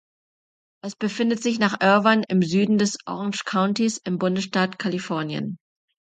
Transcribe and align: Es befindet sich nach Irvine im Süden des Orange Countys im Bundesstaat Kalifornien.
Es 0.83 0.95
befindet 0.95 1.43
sich 1.43 1.59
nach 1.59 1.79
Irvine 1.79 2.25
im 2.27 2.41
Süden 2.41 2.79
des 2.79 2.97
Orange 3.05 3.43
Countys 3.45 3.99
im 4.03 4.17
Bundesstaat 4.17 4.79
Kalifornien. 4.79 5.59